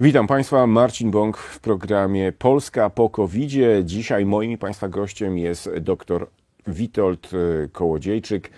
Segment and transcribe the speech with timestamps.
[0.00, 3.84] Witam Państwa, Marcin Bąk w programie Polska po covid -zie.
[3.84, 6.26] Dzisiaj moim Państwa gościem jest dr
[6.66, 8.50] Witold e, Kołodziejczyk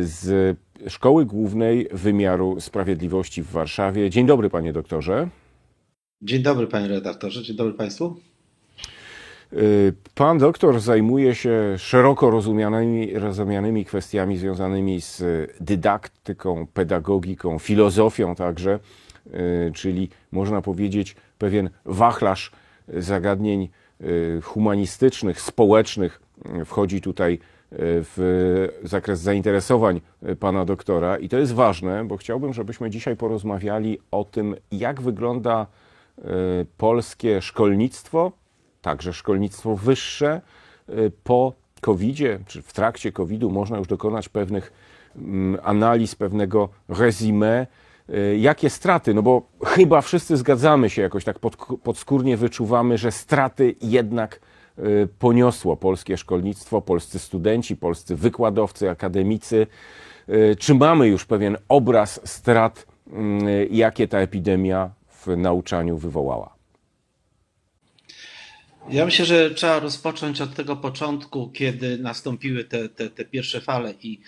[0.00, 0.56] z
[0.88, 4.10] Szkoły Głównej Wymiaru Sprawiedliwości w Warszawie.
[4.10, 5.28] Dzień dobry, panie doktorze.
[6.22, 7.42] Dzień dobry, panie redaktorze.
[7.42, 8.16] Dzień dobry państwu.
[9.54, 9.56] E,
[10.14, 15.22] pan doktor zajmuje się szeroko rozumianymi, rozumianymi kwestiami związanymi z
[15.60, 18.78] dydaktyką, pedagogiką, filozofią także.
[19.32, 22.50] E, czyli można powiedzieć pewien wachlarz
[22.88, 23.68] zagadnień
[24.00, 24.06] e,
[24.40, 26.20] humanistycznych, społecznych
[26.64, 27.38] wchodzi tutaj
[27.78, 30.00] w zakres zainteresowań
[30.40, 35.66] pana doktora i to jest ważne, bo chciałbym, żebyśmy dzisiaj porozmawiali o tym, jak wygląda
[36.78, 38.32] polskie szkolnictwo,
[38.84, 40.40] także szkolnictwo wyższe
[41.24, 44.72] po COVID-zie, czy w trakcie COVID-u można już dokonać pewnych
[45.16, 47.66] mm, analiz, pewnego resume
[48.10, 49.14] Y, jakie straty?
[49.14, 54.40] No bo chyba wszyscy zgadzamy się, jakoś tak pod, podskórnie wyczuwamy, że straty jednak
[54.78, 59.66] y, poniosło polskie szkolnictwo, polscy studenci, polscy wykładowcy, akademicy.
[60.28, 62.86] Y, czy mamy już pewien obraz strat,
[63.70, 66.53] jakie ta epidemia w nauczaniu wywołała?
[68.90, 73.94] Ja myślę, że trzeba rozpocząć od tego początku, kiedy nastąpiły te, te, te pierwsze fale
[74.02, 74.20] i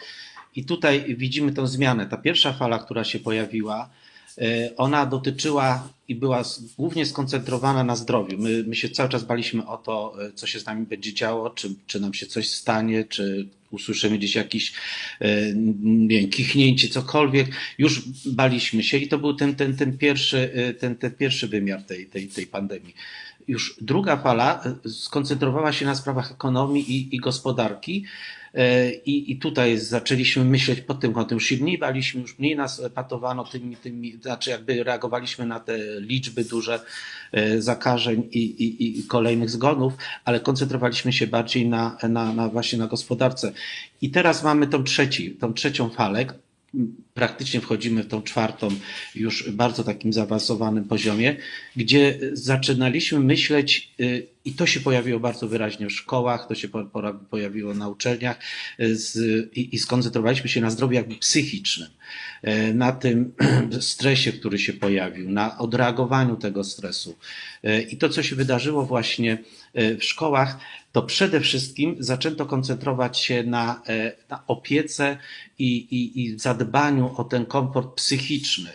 [0.56, 2.06] i tutaj widzimy tę zmianę.
[2.06, 3.90] Ta pierwsza fala, która się pojawiła,
[4.38, 6.42] e, ona dotyczyła i była
[6.78, 8.38] głównie skoncentrowana na zdrowiu.
[8.38, 11.50] My, my się cały czas baliśmy o to, e, co się z nami będzie działo,
[11.50, 14.72] czy, czy nam się coś stanie, czy usłyszymy gdzieś jakieś
[15.20, 15.52] e,
[15.84, 17.46] nie kichnięcie, cokolwiek.
[17.78, 22.06] Już baliśmy się i to był ten, ten, ten, pierwszy, ten, ten pierwszy wymiar tej,
[22.06, 22.94] tej, tej pandemii.
[23.48, 28.05] Już druga fala skoncentrowała się na sprawach ekonomii i, i gospodarki.
[28.55, 31.36] E, I, I tutaj zaczęliśmy myśleć pod tym kątem.
[31.36, 35.79] Już się mniej baliśmy, już mniej nas patowano tymi, tymi znaczy jakby reagowaliśmy na te
[36.01, 36.80] liczby duże
[37.33, 39.92] e, zakażeń i, i, i kolejnych zgonów,
[40.24, 43.52] ale koncentrowaliśmy się bardziej na, na, na właśnie na gospodarce.
[44.02, 46.27] I teraz mamy tą, trzeci, tą trzecią falę,
[47.16, 48.68] praktycznie wchodzimy w tą czwartą,
[49.14, 51.36] już bardzo takim zaawansowanym poziomie,
[51.77, 56.68] gdzie zaczynaliśmy myśleć, y, i to się pojawiło bardzo wyraźnie w szkołach, to się
[57.30, 58.38] pojawiło na uczelniach,
[58.80, 59.16] y, z,
[59.56, 61.88] i, i skoncentrowaliśmy się na zdrowiu jakby psychicznym,
[62.48, 63.33] y, na tym
[63.80, 67.16] stresie, który się pojawił, na odreagowaniu tego stresu.
[67.90, 69.38] I to, co się wydarzyło właśnie
[69.74, 70.58] w szkołach,
[70.92, 73.83] to przede wszystkim zaczęto koncentrować się na,
[74.30, 75.18] na opiece
[75.58, 78.70] i, i, i zadbaniu o ten komfort psychiczny.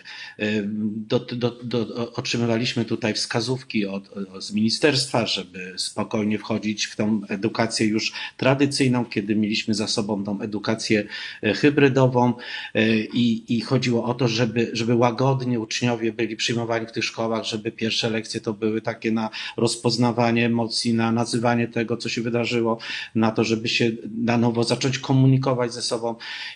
[0.80, 4.10] Do, do, do, otrzymywaliśmy tutaj wskazówki od,
[4.40, 10.40] z ministerstwa, żeby spokojnie wchodzić w tą edukację już tradycyjną, kiedy mieliśmy za sobą tą
[10.40, 11.04] edukację
[11.42, 12.32] e, hybrydową
[12.74, 17.44] e, i, i chodziło o to, żeby, żeby łagodnie uczniowie byli przyjmowani w tych szkołach,
[17.44, 22.78] żeby pierwsze lekcje to były takie na rozpoznawanie emocji, na nazywanie tego, co się wydarzyło,
[23.14, 26.14] na to, żeby się na nowo zacząć komunikować ze sobą.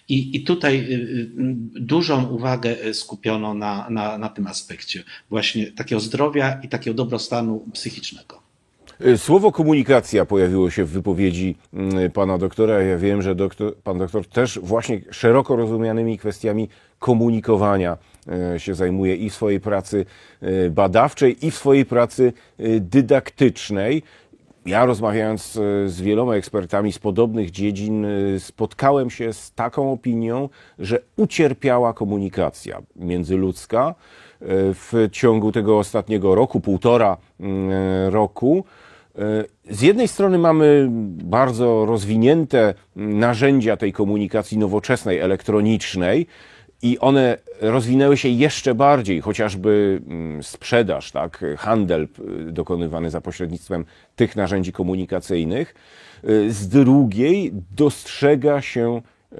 [0.09, 1.31] I i, i tutaj y, y,
[1.75, 8.47] dużą uwagę skupiono na, na, na tym aspekcie właśnie takiego zdrowia i takiego dobrostanu psychicznego.
[9.06, 12.82] Y, słowo komunikacja pojawiło się w wypowiedzi mm, pana doktora.
[12.82, 16.69] Ja wiem, że doktor, pan doktor też właśnie szeroko rozumianymi kwestiami
[16.99, 17.97] komunikowania
[18.59, 20.06] się zajmuje i w swojej pracy
[20.71, 22.33] badawczej, i w swojej pracy
[22.81, 24.03] dydaktycznej
[24.66, 30.49] ja rozmawiając e, z wieloma ekspertami z podobnych dziedzin, e, spotkałem się z taką opinią,
[30.78, 33.94] że ucierpiała komunikacja międzyludzka e,
[34.75, 37.71] w ciągu tego ostatniego roku, półtora mm,
[38.15, 38.65] roku.
[39.71, 40.87] Z jednej strony mamy
[41.25, 46.27] bardzo rozwinięte narzędzia tej komunikacji nowoczesnej, elektronicznej,
[46.82, 52.09] i one rozwinęły się jeszcze bardziej, chociażby mm, sprzedaż, tak, handel
[52.48, 53.84] y, dokonywany za pośrednictwem
[54.16, 55.75] tych narzędzi komunikacyjnych.
[56.28, 59.03] Y, z drugiej dostrzega się
[59.33, 59.36] y,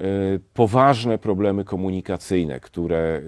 [0.53, 3.21] poważne problemy komunikacyjne, które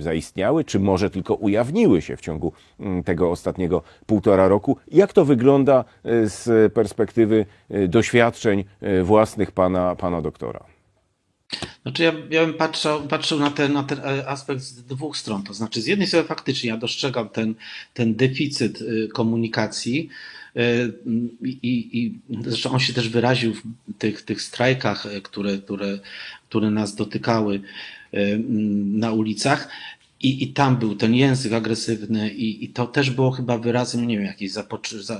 [0.00, 4.76] zaistniały, czy może tylko ujawniły się w ciągu mm, tego ostatniego półtora roku.
[4.92, 7.46] Jak to wygląda z perspektywy
[7.88, 8.64] doświadczeń
[9.02, 10.77] własnych pana, pana doktora?
[11.82, 15.42] Znaczy ja, ja bym patrzył, patrzył na, ten, na ten e, aspekt z dwóch stron.
[15.42, 17.54] To znaczy, z jednej strony faktycznie ja dostrzegam ten,
[17.94, 20.08] ten deficyt y, komunikacji
[20.56, 20.92] y,
[21.42, 23.62] i, i zresztą on się też wyraził w
[23.98, 25.98] tych, tych strajkach, y, które, które,
[26.48, 27.60] które nas dotykały
[28.84, 29.68] na ulicach.
[30.20, 34.16] I, I tam był ten język agresywny, i, i to też było chyba wyrazem, nie
[34.16, 34.66] wiem, jakiejś za,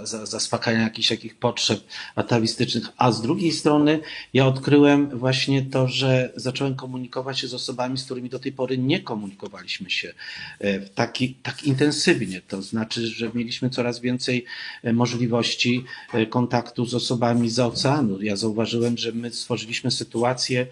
[0.06, 1.80] za, zaspokajania jakichś takich potrzeb
[2.14, 2.88] atawistycznych.
[2.96, 4.00] A z drugiej strony
[4.34, 8.78] ja odkryłem właśnie to, że zacząłem komunikować się z osobami, z którymi do tej pory
[8.78, 10.14] nie komunikowaliśmy się
[10.58, 12.40] e, taki, tak intensywnie.
[12.48, 14.44] To znaczy, że mieliśmy coraz więcej
[14.82, 18.22] e, możliwości e, kontaktu z osobami z oceanu.
[18.22, 20.66] Ja zauważyłem, że my stworzyliśmy sytuację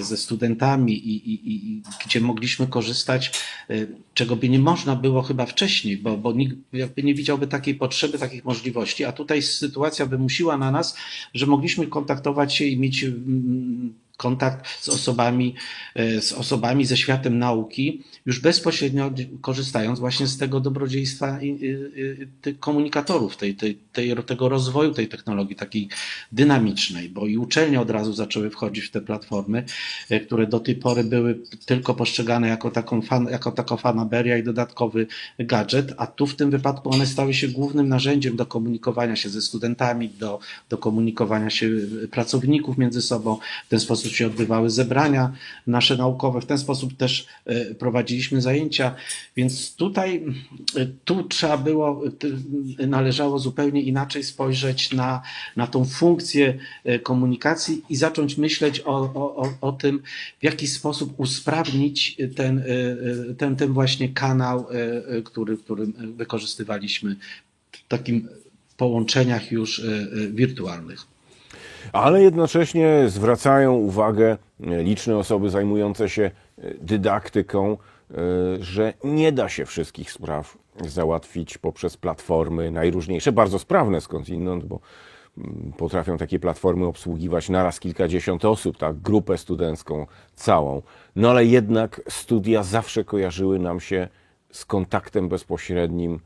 [0.00, 3.32] ze studentami, i, i, i, gdzie mogliśmy korzystać
[4.14, 8.18] czego by nie można było chyba wcześniej, bo, bo nikt jakby nie widziałby takiej potrzeby,
[8.18, 10.96] takich możliwości, a tutaj sytuacja wymusiła na nas,
[11.34, 15.54] że mogliśmy kontaktować się i mieć mm, kontakt z osobami,
[15.94, 19.10] e, z osobami ze światem nauki, już bezpośrednio
[19.40, 21.38] korzystając właśnie z tego dobrodziejstwa
[22.42, 25.88] tych komunikatorów, tej, tej, tej, tego rozwoju tej technologii takiej
[26.32, 29.64] dynamicznej, bo i uczelnie od razu zaczęły wchodzić w te platformy,
[30.10, 34.42] e, które do tej pory były tylko postrzegane jako taką, fan, jako taka fanaberia i
[34.42, 35.06] dodatkowy
[35.38, 39.42] gadżet, a tu w tym wypadku one stały się głównym narzędziem do komunikowania się ze
[39.42, 41.70] studentami, do, do komunikowania się
[42.10, 43.38] pracowników między sobą.
[43.66, 45.32] W ten sposób się odbywały zebrania
[45.66, 48.94] nasze naukowe, w ten sposób też e, prowadziliśmy zajęcia,
[49.36, 50.24] więc tutaj
[50.76, 52.02] e, tu trzeba było,
[52.86, 55.22] należało zupełnie inaczej spojrzeć na,
[55.56, 60.02] na tą funkcję e, komunikacji i zacząć myśleć o, o, o tym,
[60.40, 62.64] w jaki sposób usprawnić ten,
[63.38, 64.66] ten, ten właśnie kanał,
[65.24, 67.16] który, który wykorzystywaliśmy
[67.72, 68.28] w takim
[68.76, 69.82] połączeniach już
[70.30, 71.17] wirtualnych
[71.92, 78.14] ale jednocześnie zwracają uwagę e, liczne osoby zajmujące się e, dydaktyką, e,
[78.60, 84.80] że nie da się wszystkich spraw załatwić poprzez platformy najróżniejsze, bardzo sprawne skądinąd, bo
[85.38, 90.82] mm, potrafią takie platformy obsługiwać naraz kilkadziesiąt osób, tak, grupę studencką całą.
[91.16, 94.08] No ale jednak studia zawsze kojarzyły nam się
[94.52, 96.20] z kontaktem bezpośrednim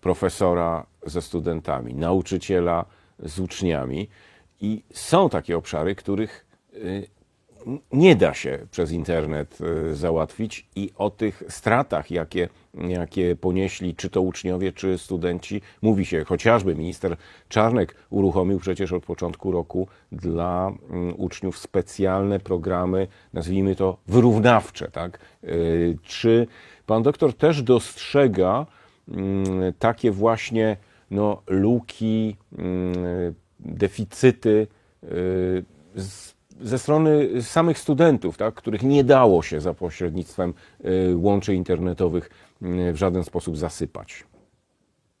[0.00, 2.84] profesora ze studentami, nauczyciela
[3.18, 4.08] z uczniami.
[4.60, 7.08] I są takie obszary, których y,
[7.92, 9.58] nie da się przez internet
[9.90, 16.06] y, załatwić i o tych stratach, jakie, jakie ponieśli czy to uczniowie, czy studenci, mówi
[16.06, 17.16] się chociażby minister
[17.48, 24.90] Czarnek uruchomił przecież od początku roku dla mm, uczniów specjalne programy, nazwijmy to wyrównawcze.
[24.90, 25.18] Tak?
[25.44, 26.46] Y, czy
[26.86, 28.66] pan doktor też dostrzega
[29.08, 30.76] mm, takie właśnie
[31.10, 34.66] no, luki, mm, deficyty
[35.04, 35.64] y,
[36.60, 40.54] ze strony samych studentów, tak, których nie dało się za pośrednictwem
[40.84, 42.30] y, łączy internetowych
[42.62, 44.24] y, w żaden sposób zasypać.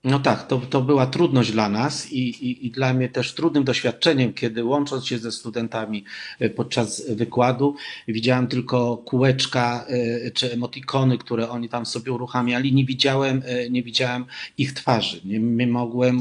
[0.06, 3.64] No tak, to, to była trudność dla nas i, i, i dla mnie też trudnym
[3.64, 6.04] doświadczeniem, kiedy łącząc się ze studentami
[6.38, 7.76] e, podczas wykładu,
[8.08, 12.74] widziałem tylko kółeczka e, czy emotikony, które oni tam sobie uruchamiali.
[12.74, 14.24] Nie widziałem, e, nie widziałem
[14.58, 15.20] ich twarzy.
[15.24, 16.20] Nie, nie mogłem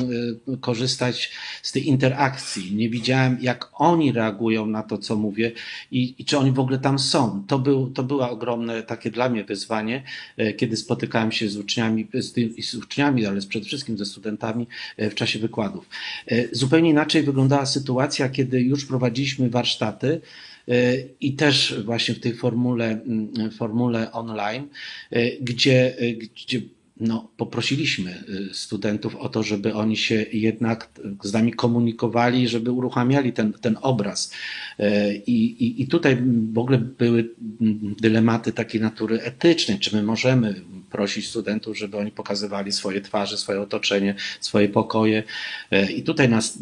[0.61, 2.75] korzystać z tej interakcji.
[2.75, 5.51] Nie widziałem, jak oni reagują na to, co mówię
[5.91, 7.43] i, i czy oni w ogóle tam są.
[7.47, 10.03] To, był, to było ogromne takie dla mnie wyzwanie,
[10.57, 12.33] kiedy spotykałem się z uczniami, z,
[12.65, 14.67] z uczniami, ale przede wszystkim wszystkim ze studentami
[14.97, 15.89] e, w czasie wykładów.
[16.27, 20.21] E, zupełnie inaczej wyglądała sytuacja, kiedy już prowadziliśmy warsztaty
[20.67, 24.67] e, i też właśnie w tej formule, mm, formule online,
[25.41, 25.95] gdzie,
[26.35, 26.61] gdzie
[26.99, 30.89] no, poprosiliśmy studentów o to, żeby oni się jednak
[31.23, 34.31] z nami komunikowali, żeby uruchamiali ten, ten obraz.
[35.25, 36.17] I, i, I tutaj
[36.53, 37.29] w ogóle były
[38.01, 40.61] dylematy takiej natury etycznej, czy my możemy
[40.95, 45.23] prosić studentów, żeby oni pokazywali swoje twarze, swoje otoczenie, swoje pokoje.
[45.71, 46.59] E, I tutaj nas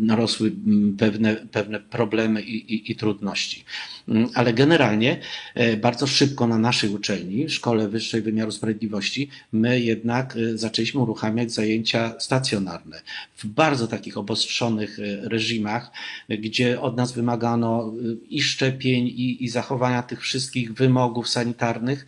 [0.00, 3.64] narosły mm, pewne, pewne problemy i, i, i trudności.
[4.08, 5.20] Mm, ale generalnie
[5.54, 11.52] e, bardzo szybko na naszej uczelni, Szkole Wyższej Wymiaru Sprawiedliwości, my jednak e, zaczęliśmy uruchamiać
[11.52, 13.02] zajęcia stacjonarne
[13.36, 15.90] w bardzo takich obostrzonych reżimach,
[16.28, 17.92] gdzie od nas wymagano
[18.30, 22.06] i szczepień, i, i zachowania tych wszystkich wymogów sanitarnych,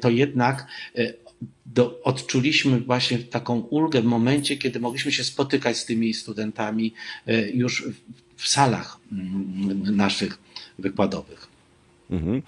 [0.00, 0.66] to jednak
[1.66, 6.94] do, odczuliśmy właśnie taką ulgę w momencie, kiedy mogliśmy się spotykać z tymi studentami
[7.26, 7.88] e, już
[8.36, 10.38] w, salach mm, naszych
[10.78, 11.48] wykładowych.
[12.10, 12.42] Mhm.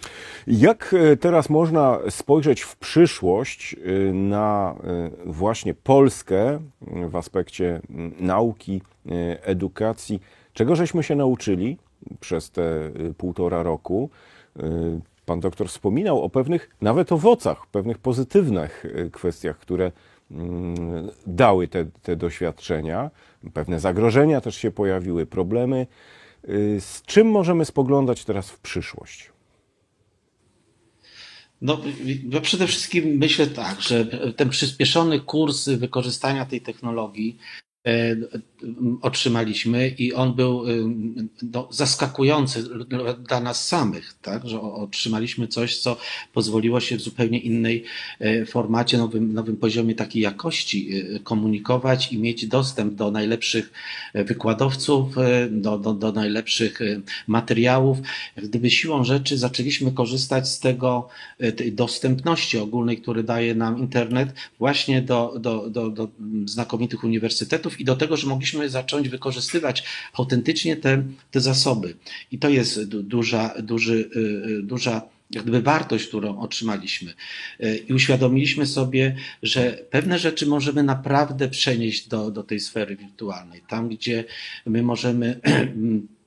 [0.47, 3.77] Jak e, teraz można spojrzeć w przyszłość
[4.13, 4.75] na
[5.27, 6.61] właśnie Polskę
[7.11, 7.81] w aspekcie
[8.21, 8.83] nauki,
[9.43, 10.21] edukacji?
[10.53, 11.77] Czego żeśmy się nauczyli
[12.21, 14.11] przez te półtora roku?
[15.31, 19.93] Pan doktor wspominał o pewnych nawet owocach, pewnych pozytywnych y, kwestiach, które
[20.31, 23.11] mm, dały te, te doświadczenia.
[23.55, 25.87] Pewne zagrożenia też się pojawiły, problemy.
[26.49, 29.31] Y, z czym możemy spoglądać teraz w przyszłość?
[31.63, 31.81] No,
[32.31, 34.07] ja przede wszystkim myślę tak, że
[34.37, 37.70] ten przyspieszony kurs wykorzystania tej technologii e,
[39.03, 40.73] otrzymaliśmy i on był e,
[41.53, 42.65] no, zaskakujący
[43.19, 44.49] dla nas samych, tak?
[44.49, 45.97] że otrzymaliśmy coś, co
[46.33, 47.85] pozwoliło się w zupełnie innej
[48.19, 50.91] e, formacie, nowym, nowym poziomie takiej jakości
[51.25, 53.73] komunikować i mieć dostęp do najlepszych
[54.15, 55.15] wykładowców,
[55.51, 56.79] do, do, do najlepszych
[57.27, 57.99] materiałów.
[58.37, 61.09] Gdyby siłą rzeczy zaczęliśmy korzystać z tego,
[61.57, 66.09] tej dostępności ogólnej, który daje nam internet właśnie do, do, do, do
[66.45, 71.95] znakomitych uniwersytetów i do tego, że mogliśmy zacząć wykorzystywać autentycznie te, te zasoby.
[72.33, 74.19] I to jest duża, duży, y,
[74.51, 77.15] y, duża jak gdyby wartość, którą otrzymaliśmy.
[77.65, 83.63] Y, I uświadomiliśmy sobie, że pewne rzeczy możemy naprawdę przenieść do, do tej sfery wirtualnej.
[83.69, 84.25] Tam, gdzie
[84.67, 85.41] my możemy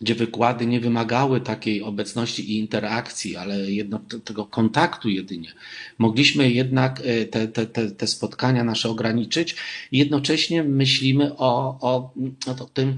[0.00, 5.52] gdzie wykłady nie wymagały takiej obecności i interakcji, ale jedno, tego kontaktu jedynie.
[5.98, 9.56] Mogliśmy jednak e, te, te, te, te spotkania nasze ograniczyć
[9.92, 12.12] i jednocześnie myślimy o, o,
[12.60, 12.96] o tym,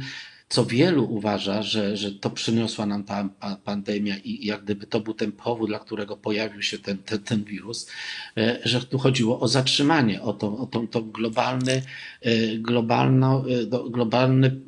[0.53, 3.29] co wielu uważa, że, że to przyniosła nam ta
[3.65, 7.45] pandemia i jak gdyby to był ten powód, dla którego pojawił się ten, ten, ten
[7.45, 7.91] wirus,
[8.37, 11.83] e, że tu chodziło o zatrzymanie, o to, o to, to globalny,
[12.23, 13.45] e, globalno,
[13.91, 14.61] globalny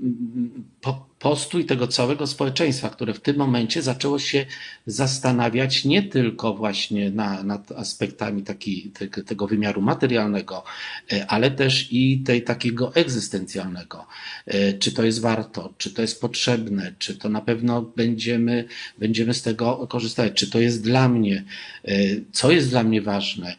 [1.19, 4.47] postój tego całego społeczeństwa, które w tym momencie zaczęło się
[4.87, 10.65] zastanawiać nie tylko właśnie na, nad aspektami taki, te, tego wymiaru materialnego,
[11.13, 14.07] e, ale też i tej takiego egzystencjalnego.
[14.47, 18.65] E, czy to jest warto, czy to jest potrzebne, czy to na pewno będziemy,
[18.99, 21.45] będziemy z tego korzystać, czy to jest dla mnie,
[21.85, 21.95] e,
[22.33, 23.57] co jest dla mnie ważne.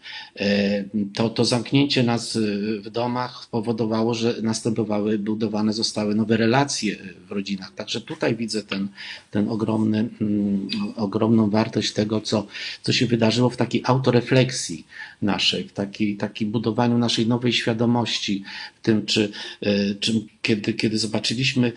[1.13, 2.37] To, to zamknięcie nas
[2.79, 6.95] w domach spowodowało, że następowały, budowane zostały nowe relacje
[7.27, 7.75] w rodzinie godzinach.
[7.75, 8.87] Także tutaj widzę ten,
[9.31, 12.47] ten ogromny, mm, ogromną wartość tego, co,
[12.81, 14.85] co się wydarzyło w takiej autorefleksji
[15.21, 18.43] naszej, w takiej, takiej budowaniu naszej nowej świadomości,
[18.75, 19.31] w tym, czy,
[19.61, 21.71] e, czy kiedy, kiedy zobaczyliśmy,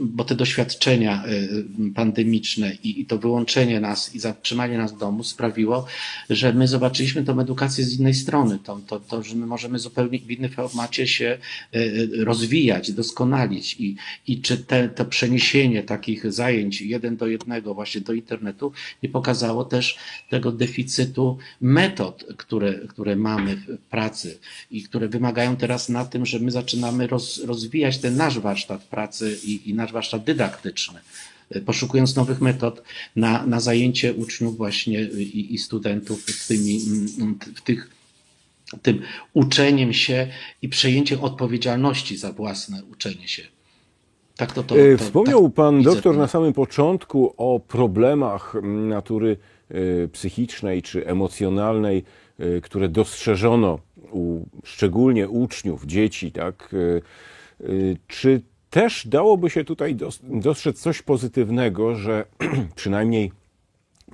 [0.00, 1.30] bo te doświadczenia e,
[1.94, 5.86] pandemiczne i, i to wyłączenie nas i zatrzymanie nas w domu sprawiło,
[6.30, 10.18] że my zobaczyliśmy tą edukację z innej strony, to, to, to że my możemy zupełnie
[10.18, 11.38] w innym formacie się
[11.72, 11.80] e,
[12.24, 13.76] rozwijać, doskonalić.
[13.80, 19.08] I, i czy te, to przeniesienie takich zajęć jeden do jednego właśnie do internetu nie
[19.08, 19.98] pokazało też
[20.30, 24.38] tego deficytu metod, które, które mamy w pracy
[24.70, 29.38] i które wymagają teraz na tym, że my zaczynamy roz, rozwijać ten nasz warsztat pracy
[29.44, 31.00] i, i nasz warsztat dydaktyczny
[31.60, 32.82] poszukując nowych metod
[33.16, 36.80] na, na zajęcie uczniów właśnie i, i studentów w, tymi,
[37.56, 37.90] w tych,
[38.82, 39.02] tym
[39.32, 40.26] uczeniem się
[40.62, 43.42] i przejęciem odpowiedzialności za własne uczenie się.
[44.36, 49.36] Tak to, to, e, to Wspomniał tak pan doktor na samym początku o problemach natury
[49.68, 52.04] e, psychicznej czy emocjonalnej,
[52.38, 53.78] e, które dostrzeżono
[54.12, 56.74] u szczególnie uczniów, dzieci, tak?
[58.06, 62.24] Czy też dałoby się tutaj dostrzec coś pozytywnego, że
[62.74, 63.32] przynajmniej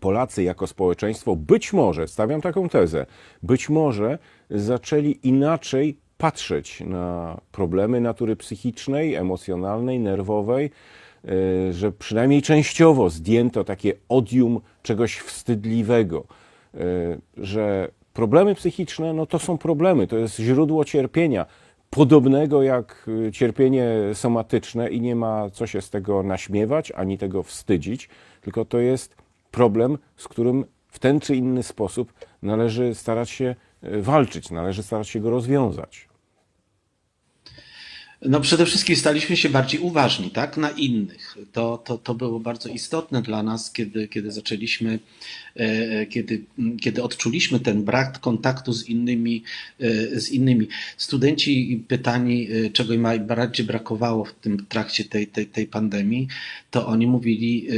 [0.00, 3.06] Polacy jako społeczeństwo być może, stawiam taką tezę,
[3.42, 4.18] być może
[4.50, 10.70] zaczęli inaczej patrzeć na problemy natury psychicznej, emocjonalnej, nerwowej,
[11.24, 16.24] e, że przynajmniej częściowo zdjęto takie odium czegoś wstydliwego,
[16.74, 16.78] e,
[17.36, 21.46] że problemy psychiczne no to są problemy, to jest źródło cierpienia,
[21.90, 28.08] podobnego jak cierpienie somatyczne i nie ma co się z tego naśmiewać ani tego wstydzić,
[28.40, 29.16] tylko to jest
[29.50, 35.08] problem, z którym w ten czy inny sposób należy starać się e, walczyć, należy starać
[35.08, 36.07] się go rozwiązać.
[38.22, 41.36] No przede wszystkim staliśmy się bardziej uważni tak, na innych.
[41.52, 44.98] To, to, to było bardzo istotne dla nas, kiedy, kiedy zaczęliśmy,
[45.54, 46.42] e, kiedy,
[46.80, 49.42] kiedy odczuliśmy ten brak kontaktu z innymi,
[49.80, 50.68] e, z innymi.
[50.96, 56.28] Studenci pytani, e, czego im bardziej brakowało w tym trakcie tej, tej, tej pandemii,
[56.70, 57.68] to oni mówili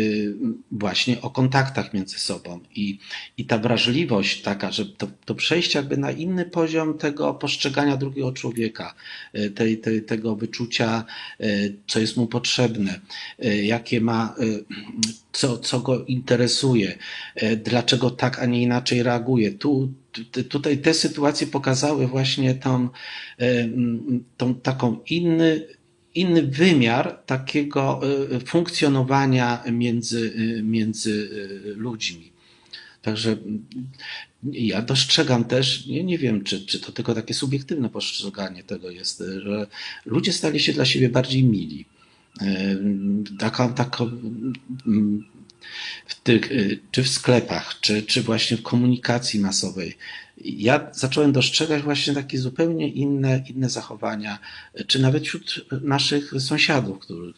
[0.72, 2.60] właśnie o kontaktach między sobą.
[2.74, 2.98] I,
[3.38, 8.32] i ta wrażliwość taka, że to, to przejście jakby na inny poziom tego postrzegania drugiego
[8.32, 8.94] człowieka,
[9.54, 11.04] tej, tej, tego tego wyczucia,
[11.40, 11.46] e,
[11.86, 13.00] co jest mu potrzebne,
[13.38, 14.44] e, jakie ma, e,
[15.32, 16.98] co, co go interesuje,
[17.64, 19.52] dlaczego tak, a nie inaczej reaguje.
[19.52, 19.92] Tu,
[20.48, 22.88] tutaj te sytuacje pokazały właśnie tą,
[24.36, 25.66] tą taką inny,
[26.14, 28.00] inny wymiar takiego
[28.46, 30.32] funkcjonowania między,
[30.62, 31.30] między
[31.76, 32.32] ludźmi.
[33.02, 33.36] Także
[34.52, 39.22] ja dostrzegam też, nie, nie wiem, czy, czy to tylko takie subiektywne postrzeganie tego jest,
[39.42, 39.66] że
[40.06, 41.84] ludzie stali się dla siebie bardziej mili.
[43.38, 44.04] Taka, taka,
[46.06, 49.96] w tych, y, czy w sklepach, czy, czy właśnie w komunikacji masowej,
[50.44, 54.38] ja zacząłem dostrzegać właśnie takie zupełnie inne, inne zachowania,
[54.86, 57.34] czy nawet wśród naszych sąsiadów, którzy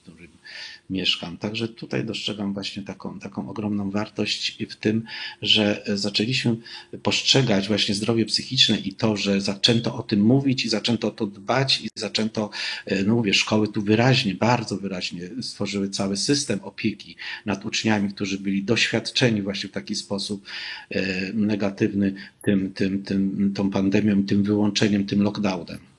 [0.90, 1.38] mieszkam.
[1.38, 5.04] Także tutaj dostrzegam właśnie taką, taką ogromną wartość w tym,
[5.42, 6.56] że zaczęliśmy
[7.02, 11.26] postrzegać właśnie zdrowie psychiczne i to, że zaczęto o tym mówić i zaczęto o to
[11.26, 12.50] dbać i zaczęto,
[12.86, 17.16] e, no mówię, szkoły tu wyraźnie, bardzo wyraźnie stworzyły cały system opieki
[17.46, 20.46] nad uczniami, którzy byli doświadczeni właśnie w taki sposób
[20.90, 25.91] e, negatywny tym, tym, tym, tą pandemią, tym wyłączeniem, tym lockdownem.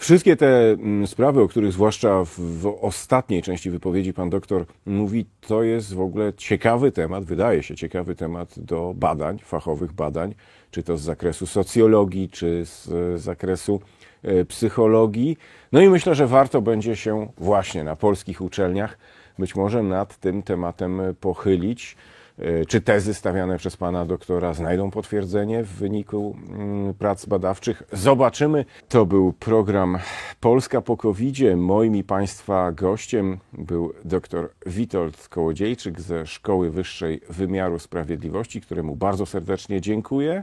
[0.00, 5.62] Wszystkie te mm, sprawy, o których zwłaszcza w, ostatniej części wypowiedzi pan doktor mówi, to
[5.62, 10.34] jest w ogóle ciekawy temat, wydaje się ciekawy temat do badań, fachowych badań,
[10.70, 12.90] czy to z zakresu socjologii, czy z
[13.20, 13.80] zakresu
[14.22, 15.36] e, psychologii.
[15.72, 18.98] No i myślę, że warto będzie się właśnie na polskich uczelniach
[19.38, 21.96] być może nad tym tematem pochylić.
[22.40, 27.82] E, Czy tezy stawiane przez pana doktora znajdą potwierdzenie w wyniku mm, prac badawczych?
[27.92, 28.64] Zobaczymy.
[28.88, 29.98] To był program
[30.40, 31.56] Polska po COVID-zie.
[31.56, 39.26] Moim i państwa gościem był dr Witold Kołodziejczyk ze Szkoły Wyższej Wymiaru Sprawiedliwości, któremu bardzo
[39.26, 40.42] serdecznie dziękuję.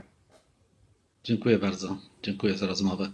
[1.24, 1.96] Dziękuję bardzo.
[2.22, 3.10] Dziękuję za rozmowę.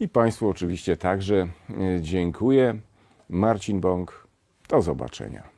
[0.00, 2.78] I państwu oczywiście także e, dziękuję.
[3.28, 4.26] Marcin Bąk,
[4.68, 5.53] do zobaczenia.